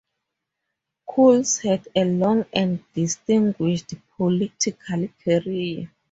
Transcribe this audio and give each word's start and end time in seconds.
Cools 1.05 1.59
had 1.59 1.87
a 1.95 2.05
long 2.05 2.47
and 2.53 2.83
distinguished 2.95 3.93
political 4.17 5.07
career. 5.23 5.91